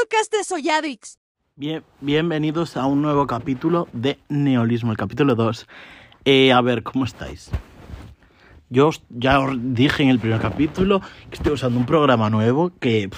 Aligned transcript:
podcast 0.00 0.32
de 0.32 0.42
Soyadix. 0.42 1.18
Bien, 1.54 1.84
bienvenidos 2.00 2.76
a 2.76 2.86
un 2.86 3.00
nuevo 3.00 3.28
capítulo 3.28 3.86
de 3.92 4.18
Neolismo, 4.28 4.90
el 4.90 4.96
capítulo 4.96 5.36
2. 5.36 5.68
Eh, 6.24 6.52
a 6.52 6.60
ver, 6.60 6.82
¿cómo 6.82 7.04
estáis? 7.04 7.50
Yo 8.70 8.90
ya 9.10 9.38
os 9.38 9.56
dije 9.56 10.02
en 10.02 10.08
el 10.08 10.18
primer 10.18 10.40
capítulo 10.40 11.00
que 11.30 11.36
estoy 11.36 11.52
usando 11.52 11.78
un 11.78 11.86
programa 11.86 12.28
nuevo 12.28 12.72
que 12.80 13.08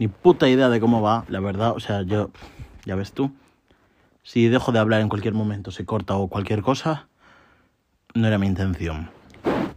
ni 0.00 0.08
puta 0.08 0.48
idea 0.48 0.68
de 0.68 0.80
cómo 0.80 1.00
va, 1.00 1.24
la 1.28 1.38
verdad. 1.38 1.74
O 1.76 1.80
sea, 1.80 2.02
yo, 2.02 2.30
ya 2.84 2.96
ves 2.96 3.12
tú, 3.12 3.30
si 4.24 4.48
dejo 4.48 4.72
de 4.72 4.80
hablar 4.80 5.00
en 5.00 5.08
cualquier 5.08 5.34
momento, 5.34 5.70
se 5.70 5.84
corta 5.84 6.16
o 6.16 6.26
cualquier 6.28 6.62
cosa, 6.62 7.08
no 8.14 8.26
era 8.26 8.38
mi 8.38 8.48
intención. 8.48 9.10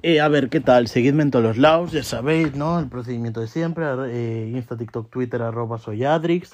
A 0.05 0.27
ver, 0.27 0.49
¿qué 0.49 0.59
tal? 0.59 0.87
Seguidme 0.87 1.23
en 1.23 1.31
todos 1.31 1.43
los 1.43 1.57
lados, 1.57 1.91
ya 1.91 2.03
sabéis, 2.03 2.53
¿no? 2.55 2.79
El 2.79 2.89
procedimiento 2.89 3.41
de 3.41 3.47
siempre. 3.47 3.85
eh, 4.09 4.51
Insta, 4.53 4.77
TikTok, 4.77 5.09
Twitter, 5.09 5.41
arroba 5.41 5.79
soyadrix. 5.79 6.51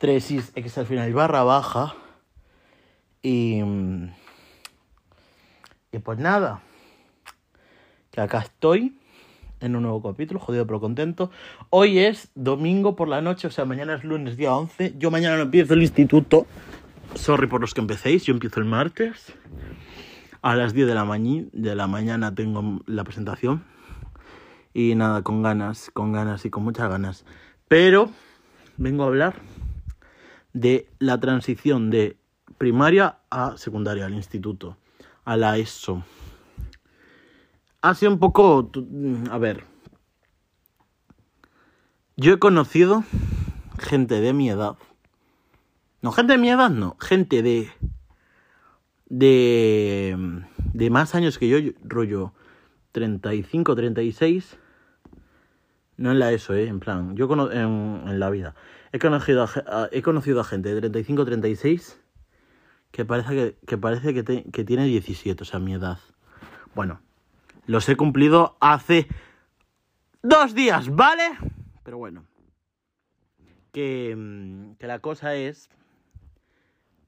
3x 0.00 0.78
al 0.78 0.86
final 0.86 1.12
barra 1.12 1.42
baja. 1.42 1.94
Y... 3.22 3.60
mm, 3.62 4.08
Y 5.92 5.98
pues 5.98 6.18
nada. 6.18 6.62
Que 8.10 8.22
acá 8.22 8.38
estoy. 8.38 8.96
En 9.60 9.76
un 9.76 9.82
nuevo 9.82 10.02
capítulo, 10.02 10.40
jodido 10.40 10.66
pero 10.66 10.80
contento. 10.80 11.30
Hoy 11.68 11.98
es 11.98 12.30
domingo 12.34 12.96
por 12.96 13.08
la 13.08 13.20
noche, 13.20 13.46
o 13.48 13.50
sea, 13.50 13.66
mañana 13.66 13.94
es 13.94 14.04
lunes 14.04 14.38
día 14.38 14.54
11. 14.54 14.94
Yo 14.98 15.10
mañana 15.10 15.36
no 15.36 15.42
empiezo 15.42 15.74
el 15.74 15.82
instituto. 15.82 16.46
Sorry 17.14 17.46
por 17.46 17.60
los 17.60 17.74
que 17.74 17.80
empecéis, 17.82 18.24
yo 18.24 18.32
empiezo 18.32 18.60
el 18.60 18.66
martes. 18.66 19.34
A 20.46 20.54
las 20.54 20.74
10 20.74 20.86
de 20.86 20.94
la, 21.74 21.86
mañana 21.88 22.32
tengo 22.32 22.80
la 22.86 23.02
presentación. 23.02 23.64
Y 24.72 24.94
nada, 24.94 25.22
con 25.22 25.42
ganas, 25.42 25.90
con 25.92 26.12
ganas 26.12 26.44
y 26.44 26.50
con 26.50 26.62
muchas 26.62 26.88
ganas. 26.88 27.24
Pero 27.66 28.10
vengo 28.76 29.02
a 29.02 29.06
hablar 29.08 29.34
de 30.52 30.88
la 31.00 31.18
transición 31.18 31.90
de 31.90 32.16
primaria 32.58 33.18
a 33.28 33.56
secundaria, 33.56 34.06
al 34.06 34.14
instituto, 34.14 34.76
a 35.24 35.36
la 35.36 35.58
ESO. 35.58 36.04
Ha 37.82 37.94
sido 37.96 38.12
un 38.12 38.20
poco... 38.20 38.66
tu- 38.66 38.86
A 39.32 39.38
ver. 39.38 39.64
Yo 42.16 42.34
he 42.34 42.38
conocido 42.38 43.02
gente 43.80 44.20
de 44.20 44.32
mi 44.32 44.48
edad. 44.48 44.76
No, 46.02 46.12
gente 46.12 46.34
de 46.34 46.38
mi 46.38 46.50
edad 46.50 46.70
no. 46.70 46.96
Gente 47.00 47.42
de 47.42 47.68
de, 49.08 50.16
de 50.72 50.90
más 50.90 51.14
años 51.14 51.38
que 51.38 51.48
yo, 51.48 51.58
rollo 51.84 52.32
35, 52.92 53.74
36, 53.74 54.58
no 55.96 56.10
en 56.12 56.18
la 56.18 56.32
ESO, 56.32 56.54
¿eh? 56.54 56.68
en 56.68 56.80
plan, 56.80 57.16
yo 57.16 57.28
cono- 57.28 57.50
en, 57.52 58.18
la 58.18 58.30
vida, 58.30 58.54
he 58.92 58.98
conocido 58.98 59.44
a, 59.44 59.88
he 59.92 60.02
conocido 60.02 60.40
a 60.40 60.44
gente 60.44 60.74
de 60.74 60.80
35, 60.80 61.24
36 61.24 62.00
que 62.90 63.04
parece 63.04 63.30
que, 63.34 63.56
que, 63.66 63.78
parece 63.78 64.14
que, 64.14 64.44
que 64.50 64.64
tiene 64.64 64.86
17, 64.86 65.42
o 65.42 65.44
sea, 65.46 65.58
mi 65.60 65.74
edad. 65.74 65.98
Bueno, 66.74 67.00
los 67.66 67.88
he 67.88 67.96
cumplido 67.96 68.56
hace 68.60 69.06
dos 70.22 70.54
días, 70.54 70.88
¿vale? 70.94 71.24
Pero 71.82 71.98
bueno, 71.98 72.24
que, 73.72 74.74
que 74.78 74.86
la 74.86 75.00
cosa 75.00 75.34
es 75.34 75.68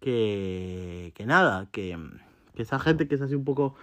que, 0.00 1.12
que 1.14 1.27
nada, 1.27 1.66
que, 1.70 1.98
que 2.54 2.62
esa 2.62 2.78
gente 2.78 3.08
que 3.08 3.14
es 3.14 3.20
así 3.20 3.34
un 3.34 3.44
poco 3.44 3.74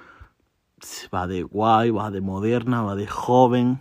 va 1.13 1.27
de 1.27 1.44
guay, 1.44 1.91
va 1.91 2.11
de 2.11 2.21
moderna, 2.21 2.81
va 2.81 2.95
de 2.95 3.08
joven, 3.08 3.80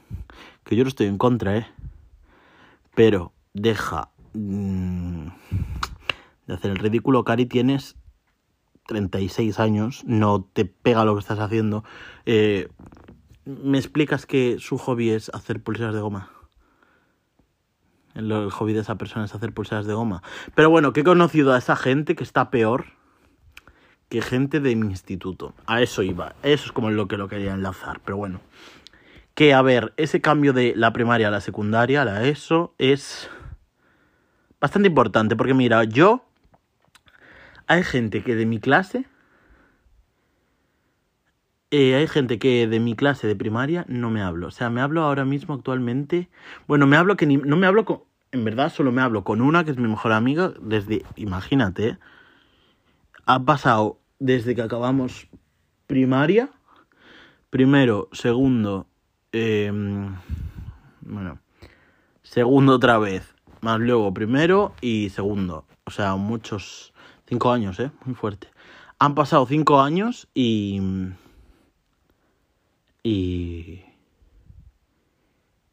que 0.64 0.76
yo 0.76 0.84
no 0.84 0.88
estoy 0.88 1.06
en 1.06 1.18
contra, 1.18 1.56
¿eh? 1.56 1.66
Pero 2.94 3.32
deja 3.52 4.10
mm, 4.32 5.26
de 6.46 6.54
hacer 6.54 6.70
el 6.70 6.78
ridículo, 6.78 7.24
Cari, 7.24 7.46
tienes 7.46 7.96
36 8.86 9.58
años, 9.58 10.02
no 10.06 10.44
te 10.52 10.64
pega 10.64 11.04
lo 11.04 11.14
que 11.14 11.20
estás 11.20 11.38
haciendo. 11.38 11.84
Eh, 12.26 12.68
¿Me 13.44 13.78
explicas 13.78 14.26
que 14.26 14.56
su 14.58 14.78
hobby 14.78 15.10
es 15.10 15.30
hacer 15.34 15.62
pulseras 15.62 15.94
de 15.94 16.00
goma? 16.00 16.30
El, 18.14 18.50
hobby 18.50 18.72
de 18.72 18.80
esa 18.80 18.96
persona 18.96 19.24
es 19.24 19.34
hacer 19.34 19.52
pulseras 19.52 19.86
de 19.86 19.94
goma. 19.94 20.22
Pero 20.54 20.70
bueno, 20.70 20.92
que 20.92 21.00
he 21.00 21.04
conocido 21.04 21.52
a 21.52 21.58
esa 21.58 21.76
gente 21.76 22.14
que 22.14 22.24
está 22.24 22.50
peor 22.50 22.86
que 24.08 24.22
gente 24.22 24.60
de 24.60 24.76
mi 24.76 24.86
instituto. 24.86 25.54
A 25.66 25.82
eso 25.82 26.02
iba. 26.02 26.34
Eso 26.42 26.66
es 26.66 26.72
como 26.72 26.90
lo 26.90 27.08
que 27.08 27.16
lo 27.16 27.28
quería 27.28 27.54
enlazar. 27.54 28.00
Pero 28.04 28.16
bueno. 28.16 28.40
Que 29.34 29.52
a 29.52 29.62
ver, 29.62 29.92
ese 29.96 30.20
cambio 30.20 30.52
de 30.52 30.74
la 30.76 30.92
primaria 30.92 31.28
a 31.28 31.30
la 31.30 31.40
secundaria, 31.40 32.02
a 32.02 32.04
la 32.04 32.24
ESO, 32.24 32.74
es 32.78 33.28
bastante 34.60 34.88
importante. 34.88 35.34
Porque 35.34 35.54
mira, 35.54 35.82
yo. 35.84 36.24
Hay 37.66 37.82
gente 37.82 38.22
que 38.22 38.36
de 38.36 38.46
mi 38.46 38.60
clase. 38.60 39.06
Eh, 41.70 41.94
hay 41.96 42.06
gente 42.06 42.38
que 42.38 42.66
de 42.68 42.80
mi 42.80 42.94
clase 42.94 43.26
de 43.26 43.36
primaria 43.36 43.84
no 43.88 44.10
me 44.10 44.22
hablo. 44.22 44.48
O 44.48 44.50
sea, 44.50 44.70
me 44.70 44.80
hablo 44.80 45.02
ahora 45.02 45.24
mismo 45.24 45.54
actualmente. 45.54 46.28
Bueno, 46.66 46.86
me 46.86 46.96
hablo 46.96 47.16
que 47.16 47.26
ni, 47.26 47.36
no 47.36 47.56
me 47.56 47.66
hablo 47.66 47.84
con. 47.84 48.02
En 48.32 48.44
verdad, 48.44 48.72
solo 48.72 48.92
me 48.92 49.02
hablo 49.02 49.24
con 49.24 49.40
una 49.40 49.64
que 49.64 49.70
es 49.70 49.78
mi 49.78 49.88
mejor 49.88 50.12
amiga. 50.12 50.52
Desde. 50.60 51.04
Imagínate. 51.16 51.98
Ha 53.26 53.44
pasado 53.44 53.98
desde 54.18 54.54
que 54.54 54.62
acabamos 54.62 55.28
primaria. 55.86 56.50
Primero, 57.50 58.08
segundo. 58.12 58.86
eh, 59.32 59.72
bueno. 61.00 61.38
Segundo 62.22 62.74
otra 62.74 62.98
vez. 62.98 63.34
Más 63.60 63.80
luego 63.80 64.12
primero 64.12 64.74
y 64.80 65.10
segundo. 65.10 65.66
O 65.84 65.90
sea, 65.90 66.16
muchos. 66.16 66.92
Cinco 67.26 67.50
años, 67.50 67.80
¿eh? 67.80 67.90
Muy 68.04 68.14
fuerte. 68.14 68.48
Han 68.98 69.14
pasado 69.14 69.46
cinco 69.46 69.80
años 69.80 70.28
y. 70.34 70.80
Y. 73.04 73.82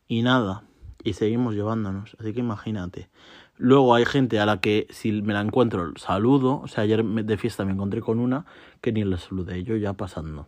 Y 0.08 0.22
nada. 0.22 0.64
Y 1.03 1.14
seguimos 1.14 1.56
llevándonos. 1.56 2.16
Así 2.19 2.34
que 2.34 2.42
imagínate. 2.42 3.09
Luego 3.58 3.96
hay 3.96 4.06
gente 4.06 4.40
a 4.40 4.46
la 4.46 4.59
que 4.59 4.86
si 4.90 5.22
me 5.24 5.34
la 5.34 5.42
encuentro 5.42 5.94
saludo. 5.96 6.59
O 6.62 6.68
sea, 6.68 6.84
ayer 6.84 7.03
de 7.03 7.38
fiesta 7.38 7.66
me 7.66 7.72
encontré 7.72 8.02
con 8.02 8.19
una 8.19 8.46
que 8.81 8.92
ni 8.92 9.03
la 9.03 9.18
saludé. 9.18 9.64
Yo 9.64 9.78
ya 9.78 9.94
pasando. 9.94 10.47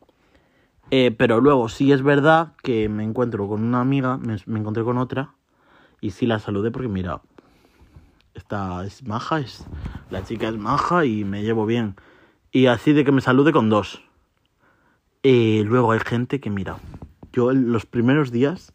Eh, 0.92 1.12
pero 1.18 1.40
luego 1.40 1.70
sí 1.70 1.94
es 1.94 2.04
verdad 2.04 2.54
que 2.62 2.90
me 2.90 3.04
encuentro 3.04 3.48
con 3.48 3.64
una 3.64 3.80
amiga. 3.80 4.18
Me, 4.18 4.36
me 4.46 4.60
encontré 4.60 4.84
con 4.84 4.98
otra. 4.98 5.34
Y 6.02 6.12
sí 6.12 6.28
la 6.28 6.40
saludé 6.40 6.70
porque 6.70 6.90
mira. 6.90 7.22
Esta 8.34 8.84
es 8.84 9.04
maja. 9.04 9.40
Es, 9.40 9.66
la 10.10 10.26
chica 10.26 10.50
es 10.50 10.58
maja 10.58 11.06
y 11.06 11.24
me 11.24 11.44
llevo 11.44 11.66
bien. 11.66 11.96
Y 12.52 12.66
así 12.66 12.92
de 12.92 13.06
que 13.06 13.14
me 13.14 13.22
salude 13.22 13.54
con 13.54 13.70
dos. 13.70 14.04
Eh, 15.26 15.64
luego 15.66 15.94
hay 15.94 16.00
gente 16.00 16.42
que, 16.42 16.50
mira, 16.50 16.78
yo 17.32 17.54
los 17.54 17.86
primeros 17.86 18.30
días 18.30 18.74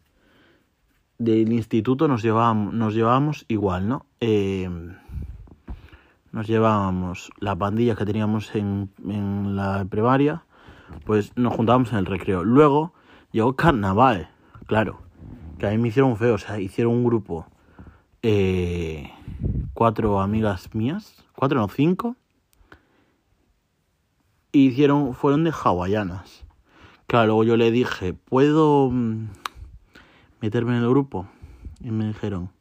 del 1.19 1.53
instituto 1.53 2.07
nos 2.07 2.23
llevábamos, 2.23 2.73
nos 2.73 2.95
llevábamos 2.95 3.45
igual, 3.49 3.87
¿no? 3.87 4.07
Eh, 4.19 4.67
nos 6.31 6.47
llevábamos 6.47 7.31
la 7.39 7.55
pandilla 7.55 7.95
que 7.95 8.05
teníamos 8.05 8.55
en, 8.55 8.89
la 9.55 9.85
primaria, 9.85 10.43
pues 11.05 11.31
nos 11.35 11.53
juntábamos 11.55 11.91
en 11.91 11.99
el 11.99 12.05
recreo. 12.07 12.43
Luego 12.43 12.93
llegó 13.31 13.55
carnaval, 13.55 14.29
claro, 14.65 15.01
que 15.59 15.67
a 15.67 15.69
mí 15.69 15.77
me 15.77 15.89
hicieron 15.89 16.17
feo, 16.17 16.33
o 16.33 16.37
sea, 16.39 16.59
hicieron 16.59 16.93
un 16.93 17.03
grupo, 17.03 17.45
eh, 18.23 19.11
cuatro 19.75 20.19
amigas 20.19 20.73
mías, 20.73 21.23
cuatro 21.35 21.59
no, 21.59 21.67
cinco, 21.67 22.15
hicieron, 24.51 25.13
fueron 25.13 25.43
de 25.43 25.51
hawaianas. 25.51 26.45
Claro, 27.07 27.43
yo 27.43 27.57
le 27.57 27.71
dije, 27.71 28.13
¿puedo 28.13 28.89
mm, 28.91 29.27
meterme 30.41 30.77
en 30.77 30.83
el 30.83 30.89
grupo? 30.89 31.27
Y 31.81 31.91
me 31.91 32.05
dijeron, 32.07 32.51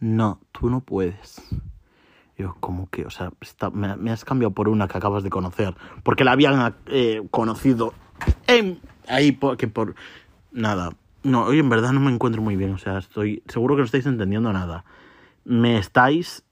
no, 0.00 0.40
tú 0.52 0.70
no 0.70 0.80
puedes. 0.80 1.42
Yo, 2.38 2.54
como 2.60 2.88
que, 2.90 3.06
o 3.06 3.10
sea, 3.10 3.32
está- 3.40 3.70
me, 3.70 3.96
me 3.96 4.10
has 4.10 4.24
cambiado 4.24 4.52
por 4.52 4.68
una 4.68 4.88
que 4.88 4.98
acabas 4.98 5.22
de 5.22 5.30
conocer, 5.30 5.74
porque 6.02 6.24
la 6.24 6.32
habían 6.32 6.74
eh, 6.86 7.26
conocido 7.30 7.94
en, 8.46 8.80
ahí, 9.08 9.32
por, 9.32 9.56
que 9.56 9.68
por 9.68 9.94
nada. 10.52 10.92
No, 11.22 11.44
hoy 11.44 11.58
en 11.58 11.68
verdad 11.68 11.92
no 11.92 12.00
me 12.00 12.12
encuentro 12.12 12.42
muy 12.42 12.56
bien, 12.56 12.72
o 12.74 12.78
sea, 12.78 12.98
estoy 12.98 13.42
seguro 13.48 13.74
que 13.74 13.80
no 13.80 13.86
estáis 13.86 14.06
entendiendo 14.06 14.52
nada. 14.52 14.84
Me 15.44 15.78
estáis 15.78 16.44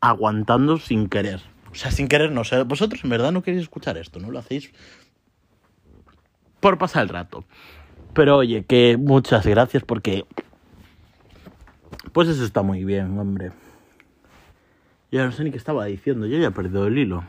aguantando 0.00 0.78
sin 0.78 1.08
querer. 1.08 1.42
O 1.72 1.74
sea, 1.74 1.90
sin 1.90 2.06
querer, 2.06 2.30
no. 2.30 2.42
O 2.42 2.64
vosotros 2.66 3.02
en 3.02 3.10
verdad 3.10 3.32
no 3.32 3.42
queréis 3.42 3.62
escuchar 3.62 3.96
esto, 3.96 4.20
¿no? 4.20 4.30
Lo 4.30 4.38
hacéis 4.38 4.72
por 6.60 6.78
pasar 6.78 7.02
el 7.02 7.08
rato. 7.08 7.44
Pero 8.14 8.36
oye, 8.36 8.64
que 8.64 8.96
muchas 8.96 9.46
gracias 9.46 9.82
porque... 9.82 10.24
Pues 12.12 12.28
eso 12.28 12.44
está 12.44 12.62
muy 12.62 12.84
bien, 12.84 13.18
hombre. 13.18 13.52
Ya 15.10 15.24
no 15.24 15.32
sé 15.32 15.44
ni 15.44 15.50
qué 15.50 15.56
estaba 15.56 15.86
diciendo, 15.86 16.26
yo 16.26 16.38
ya 16.38 16.48
he 16.48 16.50
perdido 16.52 16.86
el 16.86 16.98
hilo. 16.98 17.24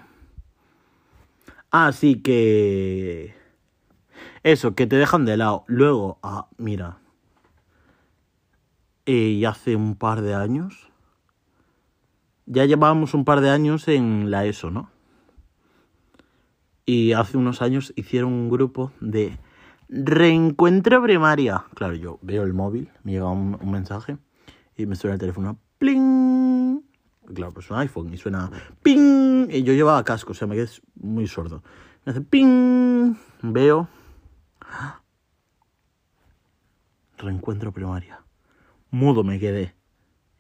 Así 1.72 2.22
que... 2.22 3.34
Eso, 4.44 4.76
que 4.76 4.88
te 4.88 4.98
dejan 4.98 5.26
de 5.26 5.38
lado. 5.38 5.64
Luego, 5.68 6.20
ah, 6.22 6.48
mira. 6.58 6.98
Eh, 9.06 9.14
y 9.14 9.46
hace 9.46 9.76
un 9.78 9.96
par 9.96 10.22
de 10.22 10.34
años 10.34 10.93
ya 12.46 12.66
llevábamos 12.66 13.14
un 13.14 13.26
par 13.26 13.42
de 13.42 13.50
años 13.50 13.88
en 13.88 14.32
la 14.32 14.46
ESO, 14.46 14.70
¿no? 14.72 14.90
Y 16.86 17.14
hace 17.14 17.38
unos 17.38 17.62
años 17.62 17.94
hicieron 17.96 18.34
un 18.34 18.50
grupo 18.50 18.92
de 19.00 19.40
reencuentro 19.88 21.02
primaria. 21.02 21.66
Claro, 21.76 21.96
yo 21.96 22.20
veo 22.22 22.44
el 22.44 22.54
móvil, 22.54 22.90
me 23.04 23.14
llega 23.14 23.30
un, 23.30 23.58
mensaje 23.72 24.18
y 24.76 24.86
me 24.86 24.96
suena 24.96 25.14
el 25.14 25.20
teléfono. 25.20 25.60
¡Pling! 25.78 26.82
Claro, 27.34 27.54
pues 27.54 27.72
un 27.72 27.78
iPhone 27.78 28.14
y 28.14 28.18
suena 28.18 28.52
¡ping! 28.82 29.50
Y 29.50 29.64
yo 29.64 29.74
llevaba 29.74 30.04
casco, 30.04 30.32
o 30.32 30.36
sea, 30.36 30.48
me 30.48 30.56
quedé 30.56 30.70
muy 30.96 31.28
sordo. 31.28 31.64
Me 32.06 32.12
hace 32.12 32.22
¡ping! 32.22 33.16
Veo. 33.42 33.88
Reencuentro 37.18 37.72
primaria. 37.72 38.22
Mudo 38.92 39.24
me 39.24 39.40
quedé. 39.40 39.74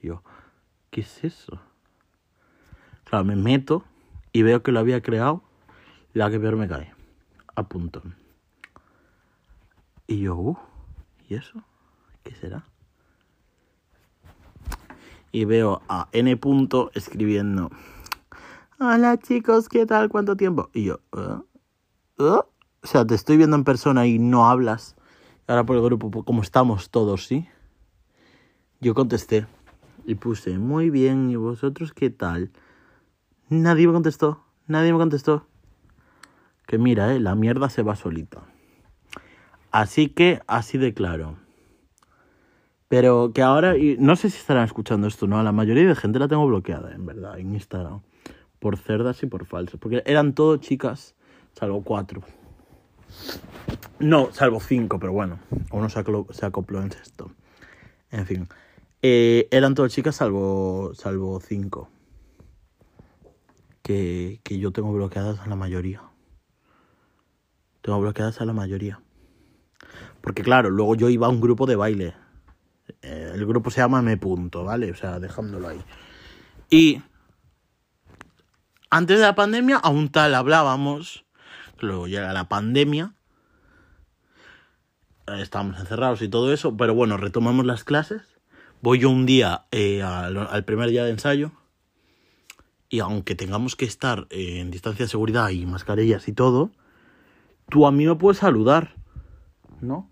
Yo, 0.02 0.24
¿qué 0.90 1.02
es 1.02 1.24
eso? 1.24 1.62
Claro, 3.14 3.26
me 3.26 3.36
meto 3.36 3.84
y 4.32 4.42
veo 4.42 4.64
que 4.64 4.72
lo 4.72 4.80
había 4.80 5.04
creado 5.04 5.44
la 6.14 6.32
que 6.32 6.40
peor 6.40 6.56
me 6.56 6.68
cae. 6.68 6.96
A 7.56 7.62
punto. 7.62 8.02
Y 10.08 10.22
yo, 10.22 10.36
uh, 10.36 10.58
¿y 11.30 11.36
eso? 11.36 11.64
¿Qué 12.24 12.34
será? 12.34 12.66
Y 15.32 15.46
veo 15.46 15.84
a 15.88 16.08
N 16.12 16.36
punto 16.38 16.90
escribiendo. 16.96 17.70
Hola 18.80 19.20
chicos, 19.20 19.70
¿qué 19.70 19.86
tal? 19.86 20.10
¿Cuánto 20.10 20.36
tiempo? 20.36 20.72
Y 20.74 20.86
yo, 20.86 21.00
¿eh? 21.16 21.38
¿Eh? 22.18 22.24
O 22.24 22.48
sea, 22.82 23.06
te 23.06 23.14
estoy 23.14 23.38
viendo 23.38 23.56
en 23.56 23.64
persona 23.64 24.08
y 24.08 24.18
no 24.18 24.50
hablas. 24.50 24.96
Ahora 25.46 25.64
por 25.64 25.76
el 25.76 25.84
grupo, 25.84 26.24
como 26.24 26.42
estamos 26.42 26.90
todos, 26.90 27.28
¿sí? 27.28 27.48
Yo 28.82 28.96
contesté 28.96 29.46
y 30.04 30.16
puse, 30.16 30.58
muy 30.58 30.90
bien, 30.90 31.30
¿y 31.30 31.36
vosotros 31.36 31.94
qué 31.94 32.10
tal? 32.10 32.52
Nadie 33.62 33.86
me 33.86 33.94
contestó, 33.94 34.44
nadie 34.66 34.92
me 34.92 34.98
contestó. 34.98 35.46
Que 36.66 36.80
mira, 36.80 37.14
eh, 37.14 37.20
la 37.20 37.36
mierda 37.36 37.70
se 37.70 37.84
va 37.84 37.96
solita. 37.96 38.42
Así 39.70 40.10
que, 40.10 40.42
así 40.48 40.80
de 40.80 40.96
claro. 40.96 41.36
Pero 42.88 43.32
que 43.32 43.44
ahora, 43.44 43.76
no 44.00 44.16
sé 44.16 44.32
si 44.32 44.38
estarán 44.38 44.64
escuchando 44.66 45.06
esto, 45.06 45.28
¿no? 45.28 45.42
La 45.44 45.52
mayoría 45.52 45.88
de 45.88 45.96
gente 45.96 46.18
la 46.18 46.28
tengo 46.28 46.48
bloqueada, 46.48 46.96
en 46.96 47.06
verdad, 47.06 47.38
en 47.38 47.54
Instagram. 47.54 48.02
Por 48.58 48.78
cerdas 48.78 49.22
y 49.22 49.28
por 49.28 49.46
falsas. 49.46 49.80
Porque 49.80 50.02
eran 50.08 50.34
todo 50.34 50.58
chicas, 50.58 51.14
salvo 51.54 51.84
cuatro. 51.84 52.24
No, 54.00 54.32
salvo 54.32 54.60
cinco, 54.60 54.98
pero 54.98 55.14
bueno. 55.14 55.38
Uno 55.72 55.90
se, 55.90 56.00
acopló 56.00 56.82
en 56.82 56.92
esto. 56.92 57.30
En 58.10 58.26
fin. 58.26 58.48
Eh, 59.04 59.48
eran 59.52 59.76
todas 59.76 59.92
chicas 59.92 60.16
salvo, 60.16 60.94
salvo 60.96 61.40
cinco. 61.40 61.90
Que, 63.84 64.40
que 64.44 64.58
yo 64.58 64.72
tengo 64.72 64.92
bloqueadas 64.92 65.40
a 65.42 65.48
la 65.48 65.56
mayoría. 65.56 66.02
Tengo 67.82 68.00
bloqueadas 68.00 68.42
a 68.42 68.46
la 68.46 68.54
mayoría. 68.54 69.02
Porque 70.22 70.42
claro, 70.42 70.70
luego 70.70 70.96
yo 70.96 71.10
iba 71.10 71.28
a 71.28 71.30
un 71.30 71.42
grupo 71.42 71.66
de 71.66 71.76
baile. 71.76 72.16
Eh, 73.02 73.32
el 73.36 73.46
grupo 73.46 73.70
se 73.70 73.82
llama 73.82 74.02
Me 74.02 74.18
Punto, 74.18 74.64
¿vale? 74.64 74.92
O 74.92 74.96
sea, 74.96 75.20
dejándolo 75.20 75.68
ahí. 75.68 75.82
Y 76.70 77.02
antes 78.90 79.18
de 79.20 79.26
la 79.26 79.36
pandemia, 79.36 79.78
aún 79.78 80.10
tal 80.10 80.34
hablábamos. 80.36 81.26
Luego 81.80 82.08
llega 82.08 82.32
la 82.32 82.48
pandemia. 82.48 83.16
Estábamos 85.28 85.80
encerrados 85.80 86.22
y 86.22 86.30
todo 86.30 86.54
eso. 86.54 86.78
Pero 86.78 86.94
bueno, 86.94 87.18
retomamos 87.18 87.66
las 87.66 87.84
clases. 87.84 88.22
Voy 88.82 89.00
yo 89.00 89.10
un 89.10 89.26
día 89.26 89.66
eh, 89.72 90.04
al 90.04 90.64
primer 90.66 90.90
día 90.90 91.04
de 91.04 91.12
ensayo. 91.12 91.52
Y 92.94 93.00
aunque 93.00 93.34
tengamos 93.34 93.76
que 93.76 93.86
estar 93.86 94.28
eh, 94.30 94.60
en 94.60 94.70
distancia 94.70 95.06
de 95.06 95.10
seguridad 95.10 95.50
y 95.50 95.66
mascarillas 95.66 96.28
y 96.28 96.32
todo, 96.32 96.70
tú 97.68 97.88
a 97.88 97.92
mí 97.92 98.06
me 98.06 98.14
puedes 98.14 98.38
saludar, 98.38 98.94
¿no? 99.82 100.12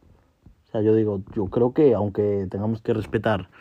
O 0.65 0.71
sea, 0.71 0.81
yo 0.81 0.95
digo, 0.95 1.21
yo 1.35 1.45
creo 1.45 1.75
que 1.75 1.93
aunque 1.93 2.47
tengamos 2.49 2.81
que 2.81 2.95
respetar 2.95 3.51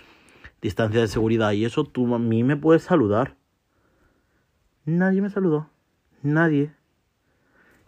distancia 0.62 1.02
de 1.02 1.06
seguridad 1.06 1.52
y 1.52 1.66
eso, 1.66 1.84
tú 1.84 2.14
a 2.14 2.18
mí 2.18 2.42
me 2.44 2.56
puedes 2.56 2.84
saludar. 2.84 3.36
Nadie 4.86 5.20
me 5.20 5.28
saludó. 5.28 5.68
Nadie. 6.22 6.72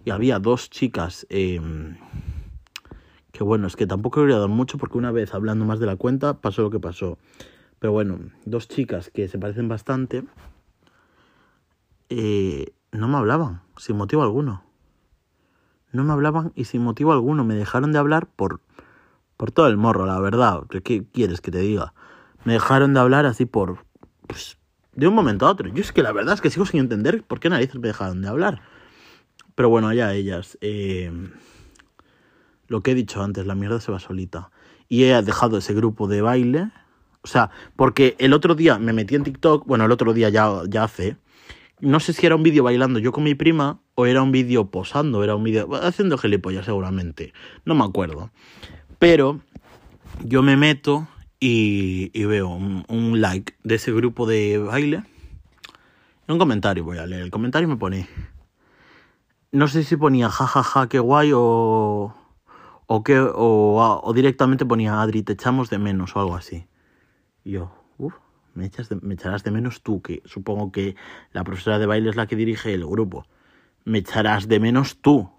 Y 0.05 0.11
había 0.11 0.39
dos 0.39 0.69
chicas. 0.69 1.27
eh, 1.31 1.59
que 3.33 3.43
bueno, 3.43 3.69
es 3.69 3.77
que 3.77 3.87
tampoco 3.87 4.23
he 4.23 4.31
dar 4.31 4.51
mucho 4.51 4.77
porque 4.77 4.99
una 4.99 5.13
vez 5.13 5.33
hablando 5.33 5.65
más 5.65 5.81
de 5.81 5.87
la 5.87 5.97
cuenta 5.97 6.43
pasó 6.43 6.61
lo 6.61 6.69
que 6.69 6.79
pasó. 6.79 7.17
Pero 7.79 7.95
bueno, 7.95 8.19
dos 8.45 8.69
chicas 8.69 9.09
que 9.09 9.29
se 9.29 9.39
parecen 9.39 9.69
bastante. 9.69 10.25
Eh, 12.17 12.73
no 12.93 13.09
me 13.09 13.17
hablaban, 13.17 13.63
sin 13.77 13.97
motivo 13.97 14.23
alguno. 14.23 14.63
No 15.93 16.05
me 16.05 16.13
hablaban 16.13 16.53
y 16.55 16.65
sin 16.65 16.83
motivo 16.83 17.13
alguno. 17.13 17.45
Me 17.45 17.55
dejaron 17.55 17.93
de 17.93 17.99
hablar 17.99 18.27
por, 18.27 18.61
por 19.37 19.51
todo 19.51 19.67
el 19.67 19.77
morro, 19.77 20.07
la 20.07 20.19
verdad. 20.21 20.63
¿Qué 20.69 21.05
quieres 21.05 21.41
que 21.41 21.51
te 21.51 21.59
diga? 21.59 21.95
Me 22.45 22.55
dejaron 22.55 22.95
de 22.95 23.01
hablar 23.01 23.27
así 23.27 23.47
por. 23.47 23.85
Pues, 24.27 24.59
de 24.95 25.09
un 25.09 25.15
momento 25.15 25.47
a 25.47 25.51
otro. 25.51 25.69
Yo 25.69 25.81
es 25.81 25.93
que 25.93 26.03
la 26.03 26.13
verdad 26.13 26.35
es 26.35 26.41
que 26.41 26.51
sigo 26.51 26.67
sin 26.67 26.81
entender 26.81 27.23
por 27.23 27.41
qué 27.41 27.49
narices 27.49 27.77
me 27.77 27.89
dejaron 27.89 28.23
de 28.23 28.29
hablar. 28.29 28.63
Pero 29.55 29.69
bueno, 29.69 29.89
allá 29.89 30.13
ellas. 30.15 30.59
Eh, 30.61 31.11
lo 32.69 32.83
que 32.83 32.93
he 32.93 32.95
dicho 32.95 33.23
antes, 33.23 33.47
la 33.47 33.55
mierda 33.55 33.81
se 33.81 33.93
va 33.93 34.01
solita. 34.01 34.51
Y 34.89 35.05
he 35.05 35.23
dejado 35.23 35.59
ese 35.59 35.75
grupo 35.75 36.09
de 36.09 36.23
baile. 36.23 36.71
O 37.23 37.27
sea, 37.27 37.51
porque 37.77 38.17
el 38.19 38.33
otro 38.33 38.55
día 38.55 38.79
me 38.79 38.93
metí 38.93 39.15
en 39.15 39.25
TikTok. 39.25 39.67
Bueno, 39.67 39.85
el 39.85 39.93
otro 39.93 40.13
día 40.15 40.31
ya, 40.31 40.51
ya 40.69 40.85
hace. 40.85 41.17
No 41.83 41.99
sé 41.99 42.13
si 42.13 42.25
era 42.25 42.37
un 42.37 42.45
vídeo 42.45 42.63
bailando 42.63 43.01
yo 43.01 43.11
con 43.11 43.25
mi 43.25 43.35
prima 43.35 43.81
o 43.97 44.07
era 44.07 44.23
un 44.23 44.31
vídeo 44.31 44.71
posando, 44.71 45.25
era 45.25 45.35
un 45.35 45.43
vídeo 45.43 45.69
haciendo 45.75 46.17
gilipollas 46.17 46.65
seguramente. 46.65 47.33
No 47.65 47.75
me 47.75 47.83
acuerdo. 47.83 48.31
Pero 49.01 49.41
yo 50.25 50.45
me 50.45 50.57
meto 50.57 51.09
y, 51.41 52.13
y 52.15 52.25
veo 52.25 52.51
un, 52.51 53.21
like 53.21 53.55
de 53.65 53.75
ese 53.75 53.91
grupo 53.91 54.27
de 54.27 54.59
baile. 54.59 55.03
Un 56.29 56.39
comentario, 56.39 56.85
voy 56.85 56.99
a 56.99 57.07
leer. 57.07 57.23
El 57.23 57.33
comentario 57.33 57.69
me 57.69 57.77
pone. 57.77 58.09
No 59.51 59.67
sé 59.67 59.83
si 59.83 59.97
ponía 59.97 60.31
jajaja, 60.31 60.63
ja, 60.63 60.81
ja, 60.83 60.89
qué 60.89 61.01
guay 61.01 61.33
o. 61.35 62.15
O, 62.87 63.03
que, 63.03 63.19
o, 63.19 64.01
o 64.05 64.13
directamente 64.13 64.65
ponía 64.65 65.03
Adri, 65.03 65.25
te 65.25 65.33
echamos 65.33 65.69
de 65.69 65.79
menos 65.79 66.15
o 66.15 66.21
algo 66.21 66.37
así. 66.37 66.69
Y 67.43 67.53
yo, 67.53 67.82
me, 68.55 68.67
echarás 68.67 69.45
de 69.45 69.51
menos 69.51 69.83
tú, 69.83 70.03
que 70.03 70.23
supongo 70.25 70.73
que 70.73 70.97
la 71.33 71.45
profesora 71.45 71.79
de 71.79 71.87
baile 71.87 72.11
es 72.11 72.17
la 72.17 72.27
que 72.27 72.37
dirige 72.37 72.75
el 72.75 72.87
grupo. 72.87 73.27
Me 73.85 73.99
echarás 73.99 74.49
de 74.49 74.61
menos 74.61 74.99
tú. 75.01 75.31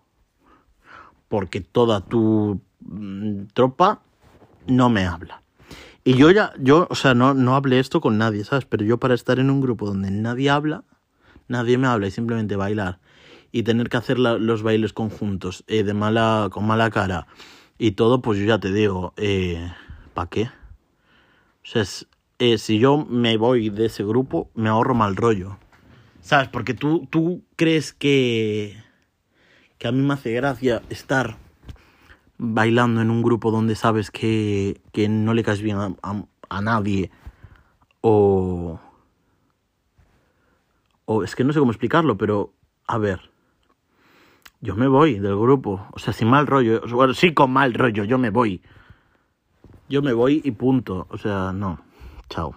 Porque 1.28 1.62
toda 1.62 2.02
tu 2.02 2.62
mmm, 2.82 3.46
tropa 3.54 4.02
no 4.68 4.90
me 4.90 5.06
habla. 5.06 5.42
Y 6.04 6.16
yo 6.16 6.32
ya, 6.32 6.54
yo, 6.60 6.88
o 6.90 6.96
sea, 6.96 7.14
no, 7.14 7.34
no 7.34 7.56
hablé 7.56 7.80
esto 7.80 8.02
con 8.02 8.18
nadie, 8.18 8.44
¿sabes? 8.44 8.66
Pero 8.66 8.84
yo 8.84 8.98
para 8.98 9.14
estar 9.14 9.40
en 9.40 9.50
un 9.50 9.62
grupo 9.62 9.86
donde 9.86 10.12
nadie 10.12 10.50
habla, 10.50 10.84
nadie 11.48 11.78
me 11.78 11.88
habla 11.88 12.08
y 12.08 12.12
simplemente 12.12 12.56
bailar 12.56 13.00
y 13.54 13.64
tener 13.64 13.88
que 13.88 13.98
hacer 13.98 14.20
los 14.20 14.64
bailes 14.64 14.94
conjuntos 14.94 15.64
eh, 15.68 15.84
de 15.84 15.94
mala, 15.94 16.50
con 16.52 16.66
mala 16.66 16.90
cara 16.90 17.28
y 17.78 17.92
todo, 17.92 18.22
pues 18.22 18.40
yo 18.40 18.46
ya 18.46 18.60
te 18.60 18.74
digo, 18.74 19.14
eh, 19.16 19.72
¿para 20.14 20.30
qué? 20.30 20.44
O 20.44 21.66
sea, 21.66 21.84
es, 21.84 22.08
eh, 22.44 22.58
si 22.58 22.78
yo 22.78 22.98
me 22.98 23.38
voy 23.38 23.70
de 23.70 23.86
ese 23.86 24.04
grupo, 24.04 24.50
me 24.54 24.68
ahorro 24.68 24.94
mal 24.94 25.16
rollo. 25.16 25.58
¿Sabes? 26.20 26.50
Porque 26.50 26.74
tú, 26.74 27.08
tú 27.10 27.42
crees 27.56 27.94
que, 27.94 28.76
que 29.78 29.88
a 29.88 29.94
mí 29.94 30.02
me 30.02 30.14
hace 30.14 30.34
gracia 30.34 30.82
estar 30.90 31.38
bailando 32.38 33.00
en 33.00 33.12
un 33.12 33.22
grupo 33.22 33.50
donde 33.50 33.76
sabes 33.76 34.12
que, 34.12 34.82
que 34.92 35.08
no 35.08 35.34
le 35.34 35.44
caes 35.44 35.62
bien 35.62 35.78
a, 35.78 35.96
a, 36.04 36.26
a 36.50 36.62
nadie 36.62 37.12
o... 38.02 38.78
O 41.06 41.24
es 41.24 41.36
que 41.36 41.46
no 41.46 41.54
sé 41.54 41.60
cómo 41.60 41.72
explicarlo, 41.72 42.18
pero 42.18 42.54
a 42.88 42.98
ver, 42.98 43.30
yo 44.60 44.76
me 44.76 44.88
voy 44.88 45.20
del 45.20 45.38
grupo. 45.38 45.88
O 45.94 46.00
sea, 46.00 46.12
sin 46.12 46.30
mal 46.30 46.48
rollo. 46.48 46.82
Bueno, 46.92 47.14
sí 47.14 47.34
con 47.34 47.52
mal 47.52 47.74
rollo, 47.74 48.04
yo 48.04 48.18
me 48.18 48.32
voy. 48.32 48.62
Yo 49.88 50.02
me 50.02 50.12
voy 50.12 50.42
y 50.44 50.52
punto. 50.52 51.08
O 51.10 51.18
sea, 51.18 51.54
no. 51.54 51.80
Chao. 52.30 52.56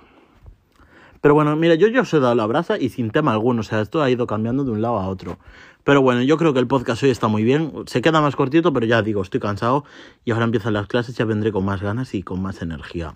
Pero 1.21 1.35
bueno, 1.35 1.57
mira, 1.57 1.75
yo 1.75 1.89
ya 1.89 2.03
os 2.03 2.15
he 2.15 2.21
dado 2.21 2.35
la 2.35 2.47
brasa 2.47 2.79
y 2.79 2.89
sin 2.89 3.11
tema 3.11 3.33
alguno. 3.33 3.61
O 3.61 3.65
sea, 3.65 3.81
esto 3.81 4.03
ha 4.03 4.11
ido 4.11 4.27
cambiando 4.27 4.65
de 4.65 4.71
un 4.71 4.83
lado 4.83 4.99
a 4.99 5.09
otro. 5.09 5.39
Pero 5.83 6.03
bueno, 6.03 6.23
yo 6.23 6.37
creo 6.37 6.53
que 6.53 6.61
el 6.61 6.67
podcast 6.67 7.03
hoy 7.03 7.11
está 7.11 7.29
muy 7.29 7.43
bien. 7.43 7.73
Se 7.87 8.01
queda 8.01 8.21
más 8.21 8.37
cortito, 8.37 8.73
pero 8.73 8.87
ya 8.87 9.03
digo, 9.03 9.23
estoy 9.23 9.41
cansado. 9.41 9.85
Y 10.25 10.31
ahora 10.31 10.45
empiezan 10.45 10.73
las 10.73 10.87
clases, 10.87 11.17
ya 11.17 11.25
vendré 11.25 11.53
con 11.53 11.65
más 11.65 11.83
ganas 11.83 12.15
y 12.15 12.23
con 12.23 12.43
más 12.43 12.63
energía. 12.63 13.15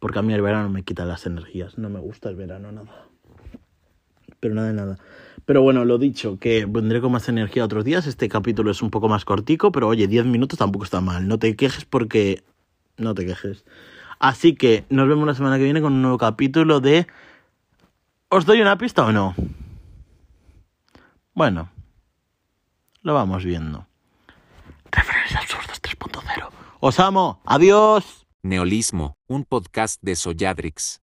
Porque 0.00 0.18
a 0.18 0.22
mí 0.22 0.34
el 0.34 0.42
verano 0.42 0.68
me 0.68 0.82
quita 0.82 1.04
las 1.04 1.24
energías. 1.24 1.78
No 1.78 1.88
me 1.88 2.00
gusta 2.00 2.28
el 2.28 2.36
verano, 2.36 2.72
nada. 2.72 3.06
Pero 4.40 4.54
nada 4.54 4.68
de 4.68 4.74
nada. 4.74 4.98
Pero 5.46 5.62
bueno, 5.62 5.84
lo 5.84 5.98
dicho, 5.98 6.38
que 6.38 6.66
vendré 6.66 7.00
con 7.00 7.12
más 7.12 7.28
energía 7.28 7.64
otros 7.64 7.84
días. 7.84 8.06
Este 8.06 8.28
capítulo 8.28 8.70
es 8.70 8.82
un 8.82 8.90
poco 8.90 9.08
más 9.08 9.24
cortico, 9.24 9.72
pero 9.72 9.88
oye, 9.88 10.06
10 10.06 10.26
minutos 10.26 10.58
tampoco 10.58 10.84
está 10.84 11.00
mal. 11.00 11.26
No 11.26 11.38
te 11.38 11.56
quejes 11.56 11.84
porque... 11.84 12.42
No 12.96 13.14
te 13.14 13.26
quejes. 13.26 13.64
Así 14.24 14.54
que 14.54 14.86
nos 14.88 15.06
vemos 15.06 15.26
la 15.26 15.34
semana 15.34 15.58
que 15.58 15.64
viene 15.64 15.82
con 15.82 15.92
un 15.92 16.00
nuevo 16.00 16.16
capítulo 16.16 16.80
de 16.80 17.06
¿Os 18.30 18.46
doy 18.46 18.62
una 18.62 18.78
pista 18.78 19.04
o 19.04 19.12
no? 19.12 19.34
Bueno, 21.34 21.68
lo 23.02 23.12
vamos 23.12 23.44
viendo. 23.44 23.86
Referencias 24.90 25.42
absurdas 25.42 25.82
3.0. 25.82 26.48
Os 26.80 27.00
amo. 27.00 27.42
Adiós. 27.44 28.26
Neolismo, 28.42 29.18
un 29.26 29.44
podcast 29.44 30.00
de 30.00 30.16
Soyadrix. 30.16 31.03